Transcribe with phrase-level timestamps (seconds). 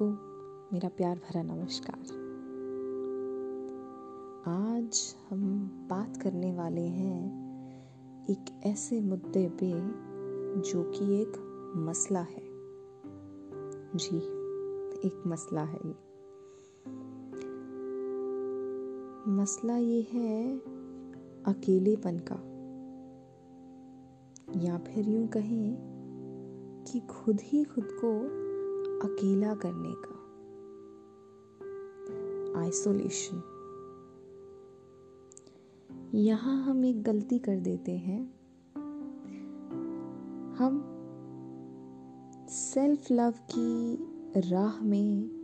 [0.00, 2.00] सबको मेरा प्यार भरा नमस्कार।
[4.48, 7.22] आज हम बात करने वाले हैं
[8.30, 9.72] एक ऐसे मुद्दे पे
[10.60, 11.32] जो कि एक
[11.76, 12.42] मसला है।
[13.94, 14.16] जी,
[15.08, 15.94] एक मसला है ये।
[19.30, 20.58] मसला ये है
[21.46, 22.36] अकेलेपन का।
[24.60, 25.76] या फिर यूँ कहें
[26.86, 28.40] कि खुद ही खुद को
[29.02, 30.16] अकेला करने का।
[32.60, 33.42] आइसोलेशन
[36.14, 38.40] यहाँ हम एक गलती कर देते हैं।
[40.58, 40.96] हम
[42.48, 43.96] सेल्फ लव की
[44.50, 45.40] राह में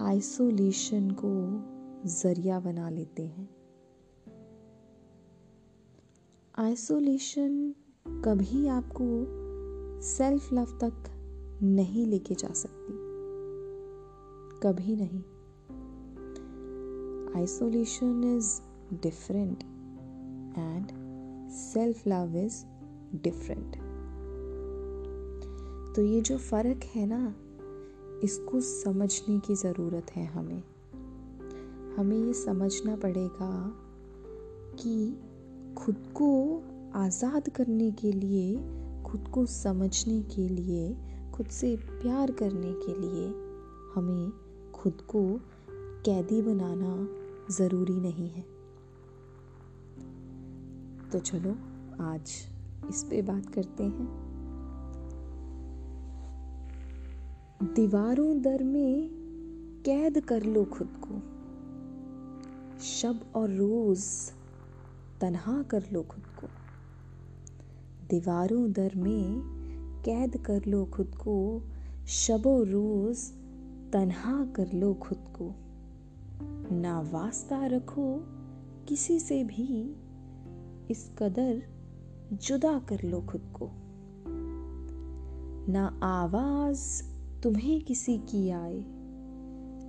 [0.00, 1.32] आइसोलेशन को
[2.08, 3.48] ज़रिया बना लेते हैं।
[6.58, 7.74] आइसोलेशन
[8.08, 9.26] कभी आपको
[10.00, 11.21] सेल्फ लव तक
[11.62, 12.92] नहीं लेके जा सकती।
[14.62, 15.22] कभी नहीं।
[17.36, 18.60] Isolation is
[19.02, 19.62] different
[20.58, 20.86] and
[21.50, 22.64] self love is
[23.22, 23.76] different
[25.96, 27.34] तो ये जो फ़र्क है ना,
[28.24, 30.62] इसको समझने की ज़रूरत है हमें।
[31.96, 33.72] हमें ये समझना पड़ेगा
[34.74, 35.18] कि
[35.78, 36.62] खुद को
[36.94, 38.54] आज़ाद करने के लिए,
[39.02, 43.26] खुद को समझने के लिए खुद से प्यार करने के लिए
[43.94, 44.32] हमें
[44.74, 45.40] खुद को
[46.04, 47.08] कैदी बनाना
[47.54, 48.42] ज़रूरी नहीं है।
[51.10, 51.56] तो चलो,
[52.04, 52.46] आज
[52.88, 54.32] इस पे बात करते हैं।
[57.62, 59.10] दीवारों दर में
[59.86, 61.14] कैद कर लो खुद को।
[62.80, 64.04] शब और रोज
[65.20, 66.46] तन्हा कर लो खुद को।
[68.10, 69.61] दीवारों दर में
[70.04, 71.62] कैद कर लो खुद को,
[72.06, 73.32] शबो रोज
[73.92, 75.54] तन्हा कर लो खुद को।
[76.74, 78.24] ना वास्ता रखो
[78.88, 79.96] किसी से भी,
[80.90, 81.62] इस कदर
[82.32, 83.70] जुदा कर लो खुद को।
[85.72, 87.02] ना आवाज़
[87.42, 88.84] तुम्हें किसी की आए,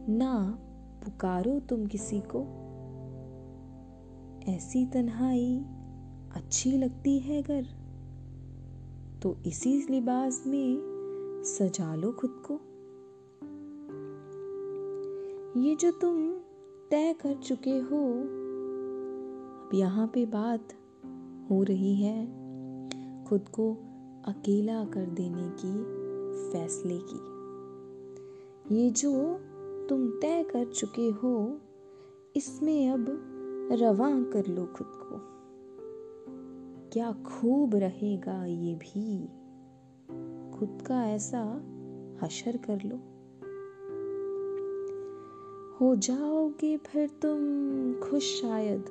[0.10, 0.60] ना
[1.06, 2.64] पुकारो तुम किसी को।
[4.52, 5.66] ऐसी तन्हाई
[6.36, 7.83] अच्छी लगती है अगर
[9.24, 10.82] तो इसी लिबास में
[11.46, 12.54] सजा लो खुद को।
[15.60, 16.32] ये जो तुम
[16.92, 18.12] तय कर चुके हो,
[19.64, 20.74] अब यहाँ पे बात
[21.52, 22.26] हो रही है
[23.26, 23.74] खुद को
[24.28, 25.84] अकेला कर देने की,
[26.52, 27.34] फैसले की।
[28.76, 29.40] ये जो
[29.90, 31.60] तुम तय कर चुके हो,
[32.36, 33.06] इसमें अब
[33.72, 35.33] रवा कर लो खुद को।
[36.94, 39.26] क्या खूब रहेगा ये भी।
[40.52, 41.44] खुद का ऐसा
[42.22, 42.96] हशर कर लो।
[45.80, 47.40] हो जाओगे फिर तुम
[47.94, 48.86] खुश शायद।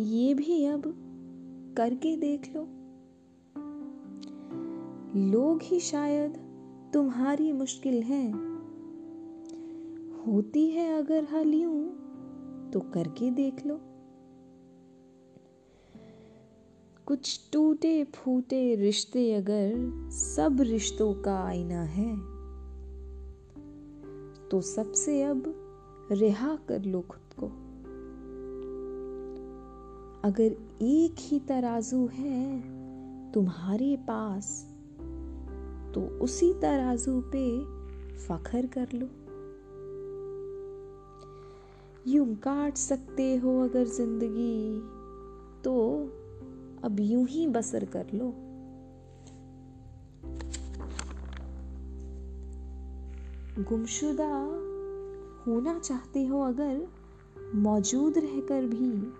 [0.00, 0.82] ये भी अब
[1.76, 2.62] करके देख लो।
[5.20, 6.36] लोग ही शायद
[6.94, 8.32] तुम्हारी मुश्किल है।
[10.26, 11.88] होती है अगर हल यूँ
[12.70, 13.80] तो करके देख लो।
[17.12, 22.16] कुछ टूटे फूटे रिश्ते अगर सब रिश्तों का आईना है
[24.48, 25.42] तो सबसे अब
[26.12, 27.46] रिहा कर लो खुद को।
[30.28, 32.60] अगर एक ही तराजू है
[33.32, 34.74] तुम्हारे पास
[35.94, 37.60] तो उसी तराजू पे
[38.16, 39.06] फखर कर लो।
[42.12, 45.01] यूँ काट सकते हो अगर ज़िंदगी
[46.92, 48.34] अब यूँ ही बसर कर लो।
[53.64, 54.28] गुमशुदा
[55.46, 56.88] होना चाहते हो अगर
[57.54, 59.12] मौजूद रहकर भी,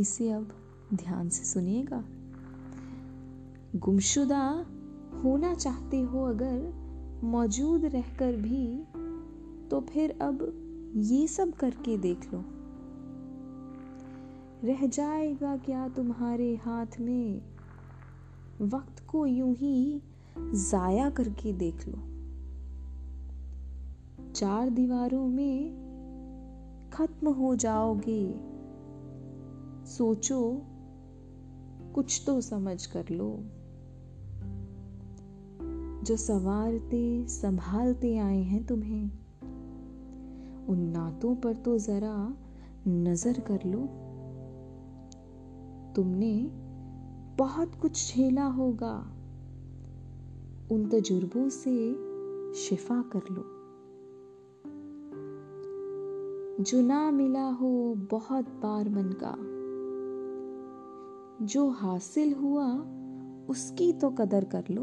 [0.00, 0.48] इसे अब
[0.94, 2.04] ध्यान से सुनिएगा।
[3.76, 4.66] गुमशुदा
[5.24, 8.84] होना चाहते हो अगर मौजूद रहकर भी
[9.68, 10.52] तो फिर अब
[10.96, 12.44] ये सब करके देख लो।
[14.64, 17.42] रह जाएगा क्या तुम्हारे हाथ में?
[18.62, 20.02] वक्त को यूँ ही
[20.38, 21.98] जाया करके देख लो।
[24.32, 25.70] चार दीवारों में
[26.92, 28.34] खत्म हो जाओगे।
[29.86, 30.62] सोचो,
[31.94, 33.38] कुछ तो समझ कर लो।
[36.04, 39.10] जो सवारते, संभालते आए हैं तुम्हें,
[40.66, 42.36] उन नातों पर तो जरा
[42.88, 44.07] नज़र कर लो।
[45.96, 46.50] तुमने
[47.38, 49.14] बहुत कुछ झेला होगा।
[50.72, 51.94] उन तजुर्बों से
[52.54, 53.44] शिफा कर लो।
[56.64, 59.58] जो ना मिला हो बहुत बार मन का।
[61.46, 62.66] जो हासिल हुआ
[63.48, 64.82] उसकी तो कदर कर लो।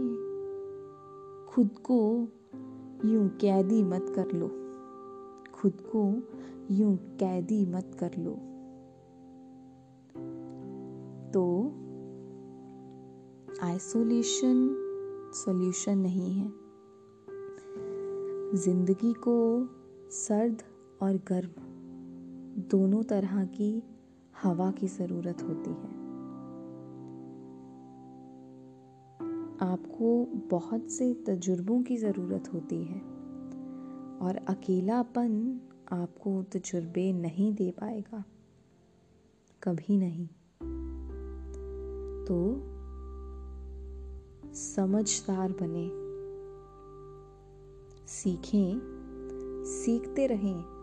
[1.49, 2.27] खुद को
[3.05, 4.60] यूँ कैदी मत कर लो।
[5.61, 6.23] खुद को
[6.71, 8.31] यूँ कैदी मत कर लो।
[11.31, 11.65] तो
[13.65, 14.75] आइसोलेशन
[15.33, 16.51] सॉल्यूशन नहीं है।
[18.55, 19.67] ज़िंदगी को
[20.09, 20.63] सर्द
[21.01, 21.61] और गर्म
[22.61, 23.83] दोनों तरह की
[24.43, 25.91] हवा की ज़रूरत होती है।
[29.71, 33.10] आपको बहुत से तजुर्बों की ज़रूरत होती है।
[34.21, 38.23] और अकेलापन आपको तजुर्बे नहीं दे पाएगा।
[39.63, 40.27] कभी नहीं।
[42.25, 42.61] तो
[44.53, 46.11] समझदार बने।
[48.07, 48.81] सीखें,
[49.65, 50.81] सीखते रहें।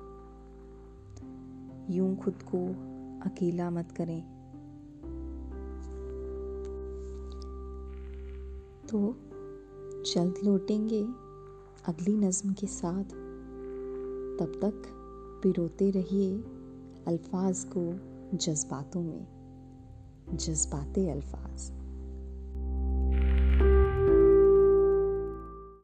[1.91, 2.67] यूँ खुद को
[3.31, 4.23] अकेला मत करें।
[8.89, 9.17] तो
[10.03, 11.03] जल्द लौटेंगे
[11.87, 13.18] अगली नज्म के साथ।
[14.39, 14.83] तब तक
[15.43, 16.37] पिरोते रहिए
[17.07, 18.01] अल्फाज को
[18.37, 19.27] जज्बातों में।
[20.35, 21.73] जज्बाते अल्फाज।